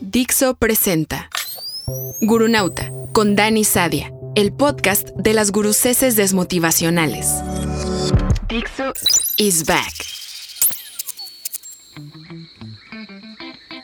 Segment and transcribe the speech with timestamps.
[0.00, 1.30] Dixo presenta
[2.20, 7.30] Gurunauta con Dani Sadia, el podcast de las guruceses desmotivacionales.
[8.48, 8.92] Dixo
[9.38, 9.94] is back.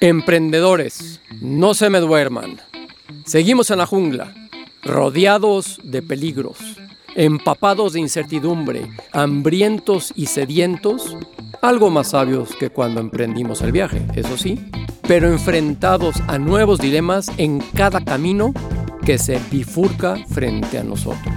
[0.01, 2.61] Emprendedores, no se me duerman.
[3.25, 4.35] Seguimos en la jungla,
[4.83, 6.59] rodeados de peligros,
[7.15, 11.17] empapados de incertidumbre, hambrientos y sedientos,
[11.63, 14.61] algo más sabios que cuando emprendimos el viaje, eso sí,
[15.07, 18.53] pero enfrentados a nuevos dilemas en cada camino
[19.07, 21.33] que se bifurca frente a nosotros.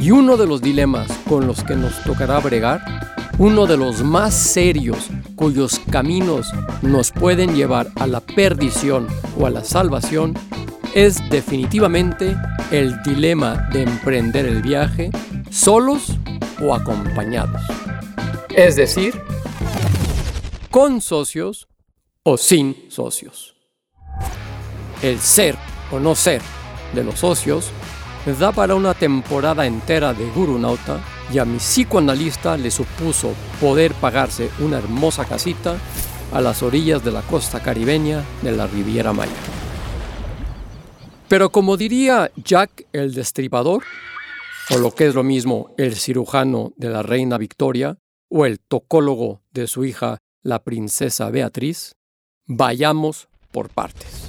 [0.00, 2.82] Y uno de los dilemas con los que nos tocará bregar,
[3.38, 9.06] uno de los más serios cuyos caminos nos pueden llevar a la perdición
[9.38, 10.34] o a la salvación,
[10.96, 12.36] es definitivamente
[12.72, 15.12] el dilema de emprender el viaje
[15.50, 16.18] solos
[16.60, 17.62] o acompañados.
[18.56, 19.14] Es decir,
[20.74, 21.68] con socios
[22.24, 23.54] o sin socios.
[25.02, 25.54] El ser
[25.92, 26.42] o no ser
[26.92, 27.70] de los socios
[28.40, 31.00] da para una temporada entera de Gurunauta
[31.32, 35.76] y a mi psicoanalista le supuso poder pagarse una hermosa casita
[36.32, 39.30] a las orillas de la costa caribeña de la Riviera Maya.
[41.28, 43.84] Pero como diría Jack el Destripador,
[44.70, 47.96] o lo que es lo mismo el cirujano de la reina Victoria,
[48.28, 51.96] o el tocólogo de su hija la princesa Beatriz,
[52.46, 54.28] vayamos por partes.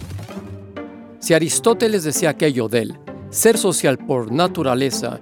[1.19, 2.97] Si Aristóteles decía aquello del
[3.29, 5.19] ser social por naturaleza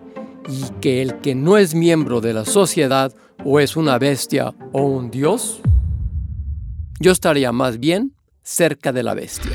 [0.48, 3.14] y que el que no es miembro de la sociedad
[3.44, 5.62] o es una bestia o un dios,
[7.00, 8.14] yo estaría más bien
[8.44, 9.52] cerca de la bestia.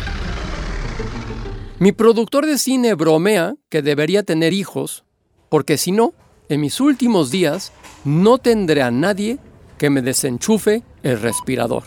[1.79, 5.05] Mi productor de cine bromea que debería tener hijos,
[5.49, 6.15] porque si no,
[6.49, 7.73] en mis últimos días
[8.05, 9.39] no tendré a nadie
[9.79, 11.85] que me desenchufe el respirador.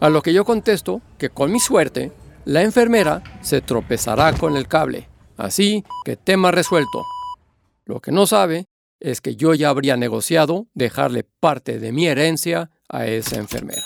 [0.00, 2.12] A lo que yo contesto que con mi suerte,
[2.44, 5.08] la enfermera se tropezará con el cable.
[5.36, 7.04] Así que tema resuelto.
[7.84, 8.66] Lo que no sabe
[9.00, 13.84] es que yo ya habría negociado dejarle parte de mi herencia a esa enfermera.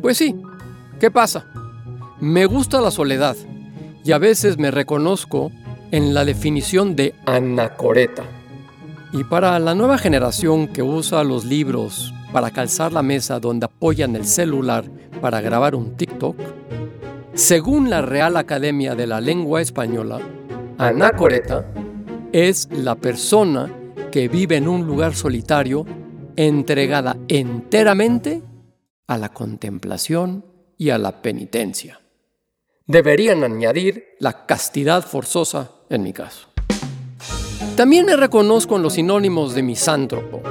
[0.00, 0.34] Pues sí,
[0.98, 1.46] ¿qué pasa?
[2.20, 3.36] Me gusta la soledad
[4.04, 5.50] y a veces me reconozco
[5.90, 8.39] en la definición de anacoreta.
[9.12, 14.14] Y para la nueva generación que usa los libros para calzar la mesa donde apoyan
[14.14, 14.84] el celular
[15.20, 16.36] para grabar un TikTok,
[17.34, 20.20] según la Real Academia de la Lengua Española,
[20.78, 21.66] anacoreta
[22.32, 23.72] es la persona
[24.12, 25.84] que vive en un lugar solitario
[26.36, 28.42] entregada enteramente
[29.06, 30.44] a la contemplación
[30.78, 32.00] y a la penitencia
[32.90, 36.49] deberían añadir la castidad forzosa en mi caso.
[37.80, 40.42] También me reconozco en los sinónimos de misántropo,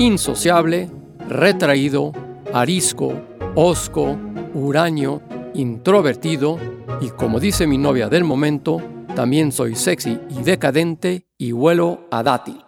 [0.00, 0.90] insociable,
[1.28, 2.10] retraído,
[2.52, 3.14] arisco,
[3.54, 4.18] osco,
[4.52, 5.22] huraño,
[5.54, 6.58] introvertido
[7.00, 8.82] y como dice mi novia del momento,
[9.14, 12.60] también soy sexy y decadente y huelo a dátil,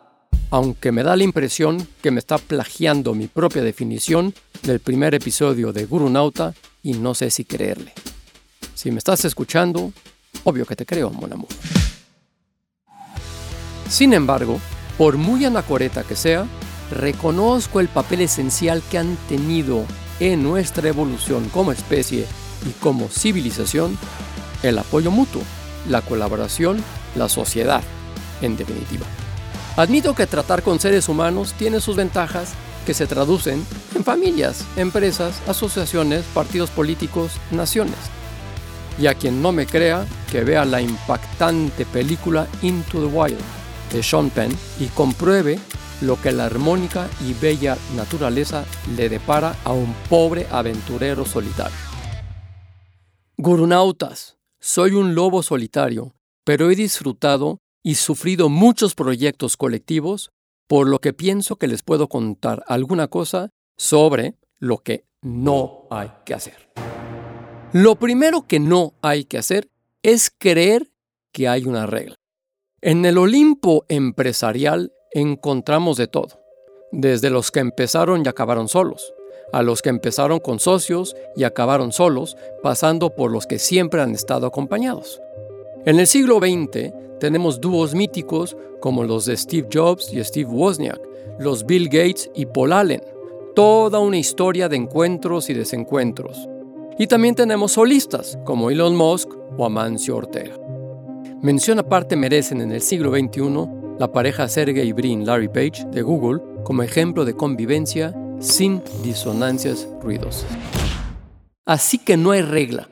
[0.51, 4.33] aunque me da la impresión que me está plagiando mi propia definición
[4.63, 6.55] del primer episodio de Gurunauta
[6.85, 7.95] y no sé si creerle.
[8.75, 9.93] Si me estás escuchando,
[10.45, 11.49] obvio que te creo, mon amor.
[13.89, 14.61] Sin embargo,
[14.99, 16.47] por muy anacoreta que sea,
[16.91, 19.85] reconozco el papel esencial que han tenido
[20.21, 22.27] en nuestra evolución como especie
[22.67, 23.97] y como civilización
[24.63, 25.43] el apoyo mutuo,
[25.89, 26.83] la colaboración,
[27.15, 27.83] la sociedad,
[28.43, 29.07] en definitiva.
[29.77, 32.53] Admito que tratar con seres humanos tiene sus ventajas
[32.85, 37.97] que se traducen en familias, empresas, asociaciones, partidos políticos, naciones
[39.01, 43.58] y a quien no me crea que vea la impactante película Into the Wild
[43.93, 45.59] de Sean Penn y compruebe
[46.01, 48.65] lo que la armónica y bella naturaleza
[48.97, 51.77] le depara a un pobre aventurero solitario.
[53.37, 60.31] Gurunautas, soy un lobo solitario, pero he disfrutado y sufrido muchos proyectos colectivos,
[60.67, 66.11] por lo que pienso que les puedo contar alguna cosa sobre lo que no hay
[66.25, 66.69] que hacer.
[67.73, 69.71] Lo primero que no hay que hacer
[70.03, 70.91] es creer
[71.33, 72.18] que hay una regla.
[72.81, 76.41] En el Olimpo empresarial encontramos de todo,
[76.93, 79.13] desde los que empezaron y acabaron solos,
[79.53, 84.13] a los que empezaron con socios y acabaron solos, pasando por los que siempre han
[84.13, 85.21] estado acompañados.
[85.87, 91.01] En el siglo XX tenemos dúos míticos como los de Steve Jobs y Steve Wozniak,
[91.41, 93.03] los Bill Gates y Paul Allen,
[93.57, 96.49] toda una historia de encuentros y desencuentros.
[96.97, 100.68] Y también tenemos solistas como Elon Musk o Amancio Ortega.
[101.41, 106.41] Mención aparte merecen en el siglo XXI la pareja Sergey Brin Larry Page de Google
[106.65, 110.51] como ejemplo de convivencia sin disonancias ruidosas.
[111.65, 112.89] Así que no hay regla.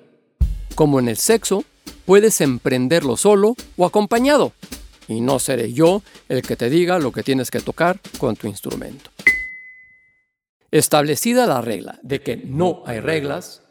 [0.77, 1.65] Como en el sexo,
[2.05, 4.53] puedes emprenderlo solo o acompañado.
[5.09, 8.47] Y no seré yo el que te diga lo que tienes que tocar con tu
[8.47, 9.11] instrumento.
[10.71, 13.63] Establecida la regla de que no hay reglas,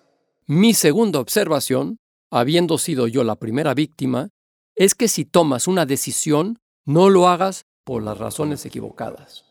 [0.48, 2.00] mi segunda observación,
[2.30, 4.32] habiendo sido yo la primera víctima,
[4.76, 9.46] es que si tomas una decisión, no lo hagas por las razones equivocadas.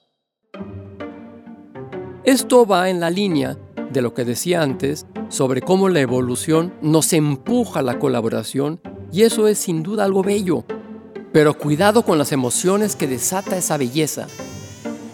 [2.25, 3.59] Esto va en la línea
[3.91, 8.81] de lo que decía antes sobre cómo la evolución nos empuja a la colaboración
[9.13, 10.65] y eso es sin duda algo bello.
[11.33, 14.27] Pero cuidado con las emociones que desata esa belleza.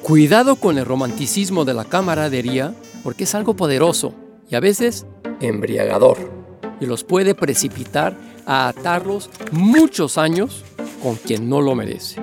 [0.02, 4.14] Cuidado con el romanticismo de la camaradería porque es algo poderoso
[4.48, 5.06] y a veces
[5.40, 6.40] embriagador
[6.80, 10.64] y los puede precipitar a atarlos muchos años
[11.02, 12.20] con quien no lo merece.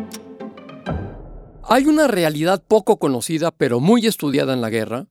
[1.63, 5.07] Hay una realidad poco conocida pero muy estudiada en la guerra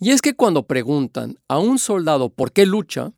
[0.00, 3.12] y es que cuando preguntan a un soldado por qué lucha,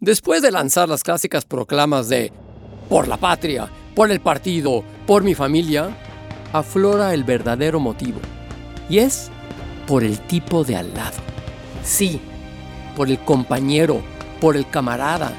[0.00, 2.32] después de lanzar las clásicas proclamas de
[2.88, 5.96] por la patria, por el partido, por mi familia,
[6.52, 8.20] aflora el verdadero motivo.
[8.88, 9.30] Y es
[9.86, 11.18] por el tipo de al lado.
[11.82, 12.20] Sí,
[12.96, 14.00] por el compañero,
[14.40, 15.32] por el camarada,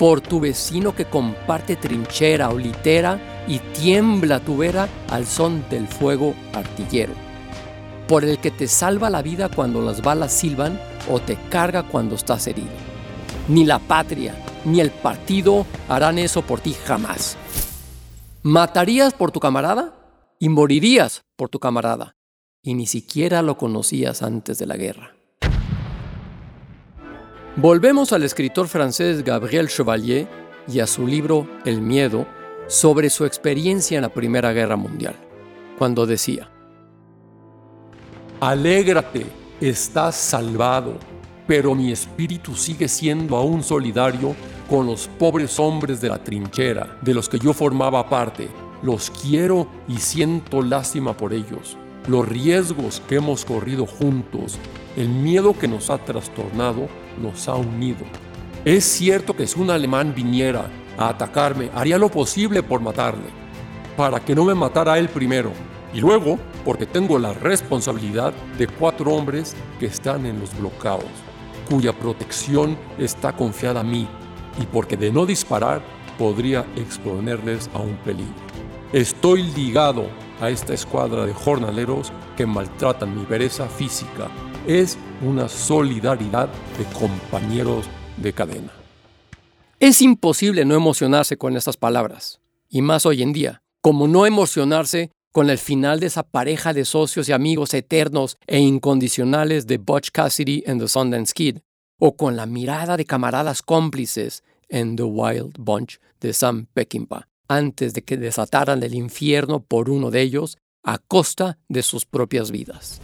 [0.00, 5.86] por tu vecino que comparte trinchera o litera y tiembla tu vera al son del
[5.86, 7.12] fuego artillero
[8.08, 12.16] por el que te salva la vida cuando las balas silban o te carga cuando
[12.16, 12.70] estás herido.
[13.46, 17.36] Ni la patria ni el partido harán eso por ti jamás.
[18.42, 19.94] Matarías por tu camarada
[20.40, 22.16] y morirías por tu camarada,
[22.62, 25.19] y ni siquiera lo conocías antes de la guerra.
[27.56, 30.28] Volvemos al escritor francés Gabriel Chevalier
[30.68, 32.24] y a su libro El miedo
[32.68, 35.16] sobre su experiencia en la Primera Guerra Mundial,
[35.76, 36.48] cuando decía,
[38.38, 39.26] Alégrate,
[39.60, 40.94] estás salvado,
[41.48, 44.36] pero mi espíritu sigue siendo aún solidario
[44.68, 48.48] con los pobres hombres de la trinchera, de los que yo formaba parte.
[48.84, 51.76] Los quiero y siento lástima por ellos.
[52.06, 54.58] Los riesgos que hemos corrido juntos,
[54.96, 56.88] el miedo que nos ha trastornado,
[57.20, 58.04] nos ha unido.
[58.64, 63.28] Es cierto que si un alemán viniera a atacarme, haría lo posible por matarle,
[63.96, 65.52] para que no me matara él primero.
[65.92, 71.04] Y luego, porque tengo la responsabilidad de cuatro hombres que están en los bloqueos,
[71.68, 74.08] cuya protección está confiada a mí,
[74.60, 75.82] y porque de no disparar
[76.18, 78.34] podría exponerles a un peligro.
[78.92, 80.06] Estoy ligado
[80.40, 84.28] a esta escuadra de jornaleros que maltratan mi pereza física.
[84.66, 86.48] Es una solidaridad
[86.78, 88.72] de compañeros de cadena.
[89.78, 95.10] Es imposible no emocionarse con estas palabras, y más hoy en día, como no emocionarse
[95.32, 100.10] con el final de esa pareja de socios y amigos eternos e incondicionales de Butch
[100.10, 101.58] Cassidy en The Sundance Kid,
[101.98, 107.94] o con la mirada de camaradas cómplices en The Wild Bunch de Sam Peckinpah, antes
[107.94, 113.00] de que desataran el infierno por uno de ellos a costa de sus propias vidas.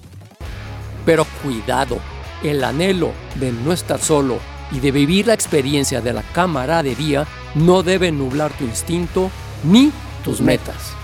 [1.05, 1.99] Pero cuidado,
[2.43, 4.39] el anhelo de no estar solo
[4.73, 9.31] y de vivir la experiencia de la camaradería no debe nublar tu instinto
[9.65, 9.93] ni
[10.25, 10.97] tus metas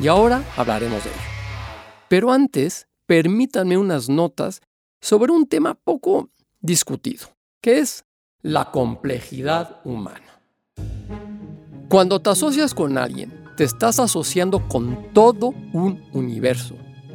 [0.00, 1.20] y ahora hablaremos de ello.
[2.08, 4.60] Pero antes, permítanme unas notas
[5.00, 6.30] sobre un tema poco
[6.60, 7.28] discutido,
[7.60, 8.04] que es
[8.42, 10.33] la complejidad humana.
[11.88, 16.74] Cuando te asocias con alguien, te estás asociando con todo un universo.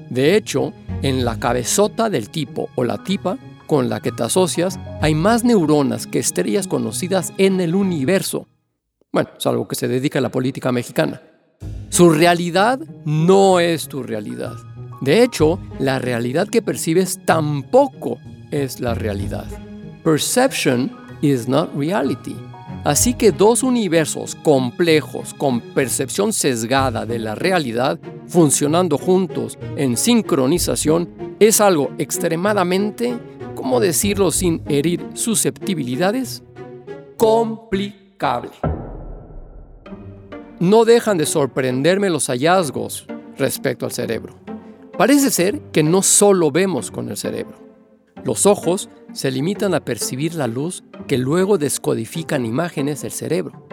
[0.09, 4.79] De hecho, en la cabezota del tipo o la tipa con la que te asocias
[5.01, 8.47] hay más neuronas que estrellas conocidas en el universo.
[9.11, 11.21] Bueno, salvo que se dedica a la política mexicana.
[11.89, 14.55] Su realidad no es tu realidad.
[15.01, 18.17] De hecho, la realidad que percibes tampoco
[18.51, 19.45] es la realidad.
[20.03, 22.35] Perception is not reality.
[22.83, 31.09] Así que dos universos complejos con percepción sesgada de la realidad funcionando juntos en sincronización
[31.39, 33.17] es algo extremadamente,
[33.55, 36.43] ¿cómo decirlo sin herir susceptibilidades?
[37.17, 38.51] Complicable
[40.59, 43.07] no dejan de sorprenderme los hallazgos
[43.37, 44.35] respecto al cerebro.
[44.97, 47.68] Parece ser que no solo vemos con el cerebro.
[48.25, 53.65] Los ojos se limitan a percibir la luz que luego descodifican imágenes del cerebro,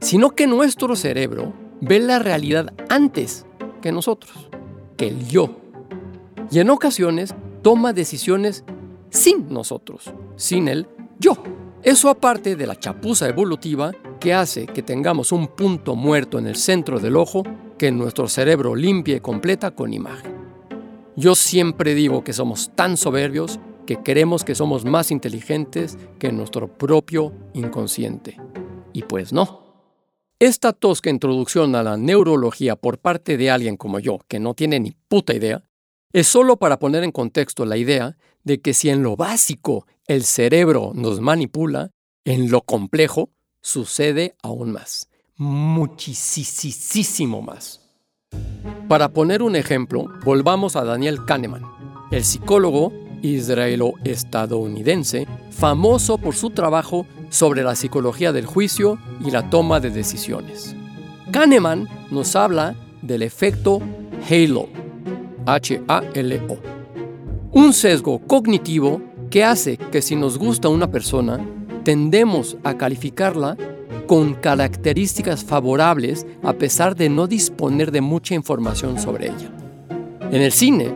[0.00, 3.46] sino que nuestro cerebro ve la realidad antes
[3.80, 4.48] que nosotros,
[4.96, 5.56] que el yo.
[6.50, 8.64] Y en ocasiones toma decisiones
[9.10, 10.86] sin nosotros, sin el
[11.18, 11.36] yo.
[11.82, 16.56] Eso aparte de la chapuza evolutiva que hace que tengamos un punto muerto en el
[16.56, 17.42] centro del ojo
[17.76, 20.32] que nuestro cerebro limpia y completa con imagen.
[21.16, 26.78] Yo siempre digo que somos tan soberbios que creemos que somos más inteligentes que nuestro
[26.78, 28.40] propio inconsciente.
[28.92, 29.62] Y pues no.
[30.38, 34.80] Esta tosca introducción a la neurología por parte de alguien como yo, que no tiene
[34.80, 35.64] ni puta idea,
[36.12, 40.24] es solo para poner en contexto la idea de que si en lo básico el
[40.24, 41.90] cerebro nos manipula,
[42.24, 47.80] en lo complejo sucede aún más, muchísimo más.
[48.88, 51.62] Para poner un ejemplo, volvamos a Daniel Kahneman,
[52.10, 52.92] el psicólogo
[53.24, 60.76] israelo-estadounidense, famoso por su trabajo sobre la psicología del juicio y la toma de decisiones.
[61.32, 63.80] Kahneman nos habla del efecto
[64.30, 64.68] Halo,
[65.46, 66.58] H-A-L-O,
[67.52, 69.00] un sesgo cognitivo
[69.30, 71.40] que hace que si nos gusta una persona,
[71.82, 73.56] tendemos a calificarla
[74.06, 79.50] con características favorables a pesar de no disponer de mucha información sobre ella.
[80.30, 80.94] En el cine,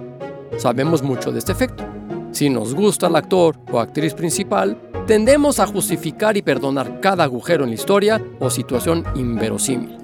[0.58, 1.97] sabemos mucho de este efecto.
[2.38, 7.64] Si nos gusta el actor o actriz principal, tendemos a justificar y perdonar cada agujero
[7.64, 9.98] en la historia o situación inverosímil.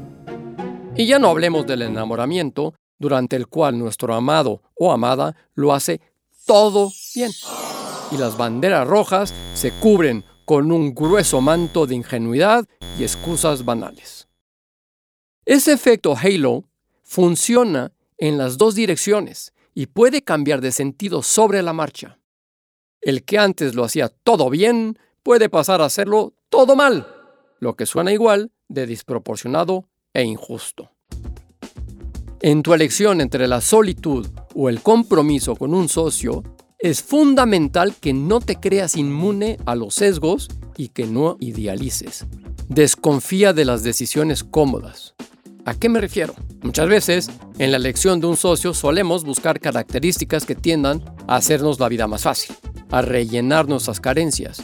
[0.96, 6.00] Y ya no hablemos del enamoramiento, durante el cual nuestro amado o amada lo hace
[6.44, 7.30] todo bien.
[8.10, 12.66] Y las banderas rojas se cubren con un grueso manto de ingenuidad
[12.98, 14.26] y excusas banales.
[15.44, 16.64] Ese efecto halo
[17.04, 22.18] funciona en las dos direcciones y puede cambiar de sentido sobre la marcha.
[23.04, 27.06] El que antes lo hacía todo bien puede pasar a hacerlo todo mal,
[27.60, 30.90] lo que suena igual de desproporcionado e injusto.
[32.40, 36.42] En tu elección entre la solitud o el compromiso con un socio,
[36.78, 42.26] es fundamental que no te creas inmune a los sesgos y que no idealices.
[42.68, 45.14] Desconfía de las decisiones cómodas.
[45.66, 46.34] ¿A qué me refiero?
[46.62, 51.80] Muchas veces, en la elección de un socio solemos buscar características que tiendan a hacernos
[51.80, 52.54] la vida más fácil,
[52.94, 54.62] a rellenar nuestras carencias.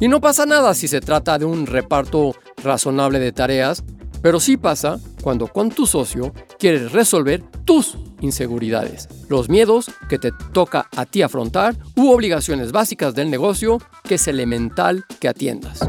[0.00, 3.82] Y no pasa nada si se trata de un reparto razonable de tareas,
[4.20, 10.30] pero sí pasa cuando con tu socio quieres resolver tus inseguridades, los miedos que te
[10.52, 15.80] toca a ti afrontar u obligaciones básicas del negocio que es elemental que atiendas.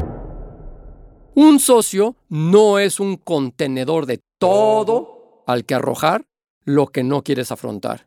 [1.34, 6.24] Un socio no es un contenedor de todo al que arrojar
[6.64, 8.06] lo que no quieres afrontar.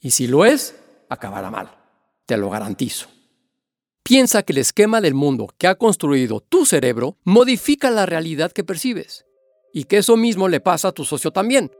[0.00, 0.76] Y si lo es,
[1.08, 1.85] acabará mal.
[2.26, 3.08] Te lo garantizo.
[4.02, 8.64] Piensa que el esquema del mundo que ha construido tu cerebro modifica la realidad que
[8.64, 9.24] percibes.
[9.72, 11.72] Y que eso mismo le pasa a tu socio también.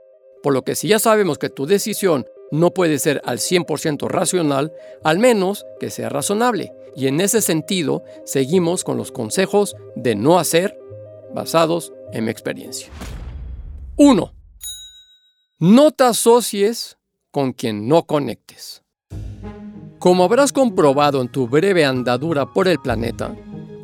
[0.43, 4.73] Por lo que si ya sabemos que tu decisión no puede ser al 100% racional,
[5.03, 6.73] al menos que sea razonable.
[6.95, 10.79] Y en ese sentido, seguimos con los consejos de no hacer
[11.35, 12.89] basados en mi experiencia.
[13.97, 14.33] 1.
[15.59, 16.99] No te asocies
[17.31, 18.83] con quien no conectes.
[19.99, 23.35] Como habrás comprobado en tu breve andadura por el planeta,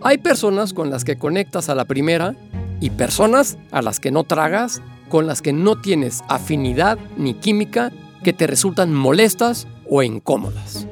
[0.03, 2.37] hay personas con las que conectas a la primera
[2.81, 7.93] y personas a las que no tragas, con las que no tienes afinidad ni química,
[8.23, 10.87] que te resultan molestas o incómodas.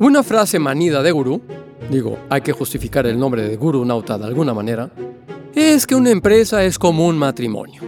[0.00, 1.40] Una frase manida de gurú,
[1.88, 4.90] digo, hay que justificar el nombre de gurú nauta de alguna manera,
[5.54, 7.82] es que una empresa es como un matrimonio.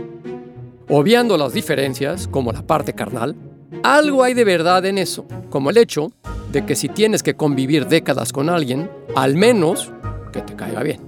[0.88, 3.36] Obviando las diferencias, como la parte carnal,
[3.82, 6.12] algo hay de verdad en eso, como el hecho
[6.52, 9.92] de que si tienes que convivir décadas con alguien, al menos
[10.32, 11.00] que te caiga bien.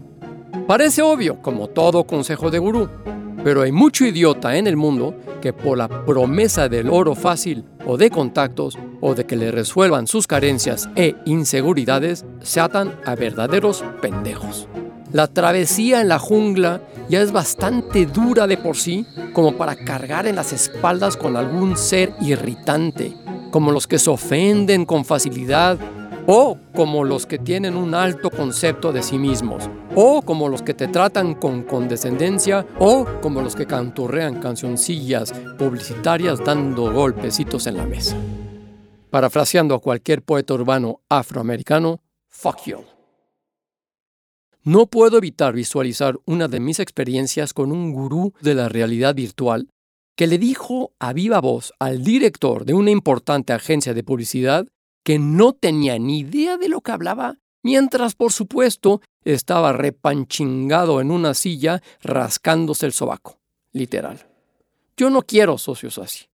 [0.67, 2.89] Parece obvio, como todo consejo de gurú,
[3.43, 7.97] pero hay mucho idiota en el mundo que por la promesa del oro fácil o
[7.97, 13.83] de contactos o de que le resuelvan sus carencias e inseguridades se atan a verdaderos
[14.03, 14.69] pendejos.
[15.13, 20.27] La travesía en la jungla ya es bastante dura de por sí como para cargar
[20.27, 23.17] en las espaldas con algún ser irritante,
[23.51, 25.79] como los que se ofenden con facilidad
[26.27, 30.75] o como los que tienen un alto concepto de sí mismos, o como los que
[30.75, 37.87] te tratan con condescendencia, o como los que canturrean cancioncillas publicitarias dando golpecitos en la
[37.87, 38.17] mesa.
[39.11, 42.85] Parafraseando a cualquier poeta urbano afroamericano, fuck you.
[44.63, 49.69] No puedo evitar visualizar una de mis experiencias con un gurú de la realidad virtual
[50.21, 54.67] que le dijo a viva voz al director de una importante agencia de publicidad
[55.03, 61.11] que no tenía ni idea de lo que hablaba, mientras por supuesto estaba repanchingado en
[61.11, 63.39] una silla rascándose el sobaco,
[63.73, 64.27] literal.
[64.95, 66.27] Yo no quiero socios así.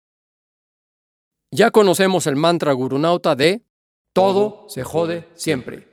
[1.51, 3.67] Ya conocemos el mantra gurunauta de
[4.15, 5.87] todo se jode siempre.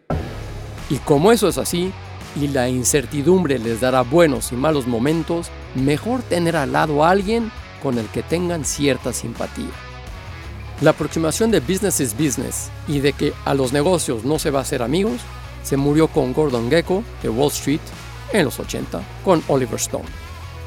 [0.90, 1.92] Y como eso es así,
[2.40, 7.52] y la incertidumbre les dará buenos y malos momentos, mejor tener al lado a alguien
[7.82, 9.72] con el que tengan cierta simpatía.
[10.82, 14.60] La aproximación de business is business y de que a los negocios no se va
[14.60, 15.22] a hacer amigos
[15.64, 17.82] se murió con Gordon Gecko de Wall Street
[18.34, 20.06] en los 80 con Oliver Stone.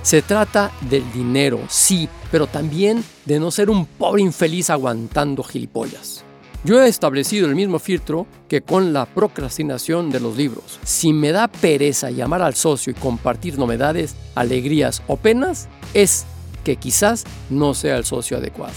[0.03, 6.25] Se trata del dinero, sí, pero también de no ser un pobre infeliz aguantando gilipollas.
[6.63, 10.79] Yo he establecido el mismo filtro que con la procrastinación de los libros.
[10.83, 16.27] Si me da pereza llamar al socio y compartir novedades, alegrías o penas, es
[16.65, 18.75] que quizás no sea el socio adecuado.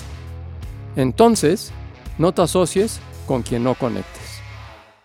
[0.95, 1.71] Entonces,
[2.17, 4.41] no te asocies con quien no conectes.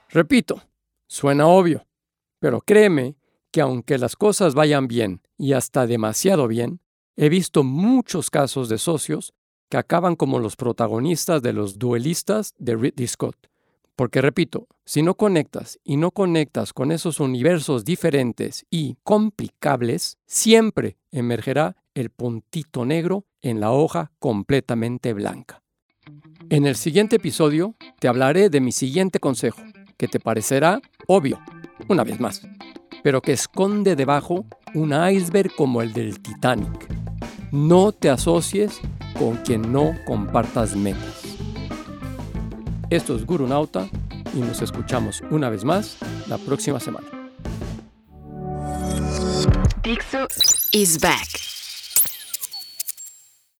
[0.08, 0.62] Repito,
[1.06, 1.86] suena obvio,
[2.38, 3.16] pero créeme
[3.50, 6.80] que aunque las cosas vayan bien y hasta demasiado bien,
[7.16, 9.34] he visto muchos casos de socios
[9.68, 13.51] que acaban como los protagonistas de los duelistas de Ridley Scott.
[13.96, 20.96] Porque repito, si no conectas y no conectas con esos universos diferentes y complicables, siempre
[21.10, 25.62] emergerá el puntito negro en la hoja completamente blanca.
[26.48, 29.62] En el siguiente episodio te hablaré de mi siguiente consejo,
[29.96, 31.38] que te parecerá obvio,
[31.88, 32.42] una vez más,
[33.02, 36.88] pero que esconde debajo un iceberg como el del Titanic.
[37.52, 38.80] No te asocies
[39.18, 41.21] con quien no compartas metas.
[42.92, 43.88] Esto es Guru Nauta
[44.34, 45.96] y nos escuchamos una vez más
[46.28, 47.06] la próxima semana.
[49.82, 50.28] Dixo
[50.72, 51.41] is back.